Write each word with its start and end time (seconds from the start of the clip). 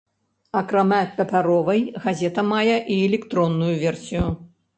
Акрамя 0.61 1.01
папяровай, 1.19 1.81
газета 2.07 2.41
мае 2.55 2.75
і 2.95 2.99
электронную 3.11 3.73
версію. 3.85 4.27